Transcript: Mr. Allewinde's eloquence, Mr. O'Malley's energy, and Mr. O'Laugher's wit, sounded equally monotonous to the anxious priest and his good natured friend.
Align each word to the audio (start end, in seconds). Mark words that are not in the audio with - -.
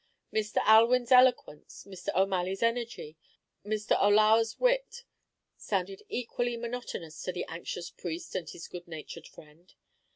Mr. 0.33 0.57
Allewinde's 0.65 1.11
eloquence, 1.11 1.85
Mr. 1.87 2.09
O'Malley's 2.15 2.63
energy, 2.63 3.17
and 3.63 3.71
Mr. 3.71 3.95
O'Laugher's 4.01 4.59
wit, 4.59 5.03
sounded 5.57 6.01
equally 6.09 6.57
monotonous 6.57 7.21
to 7.21 7.31
the 7.31 7.45
anxious 7.47 7.91
priest 7.91 8.33
and 8.33 8.49
his 8.49 8.67
good 8.67 8.87
natured 8.87 9.27
friend. 9.27 9.75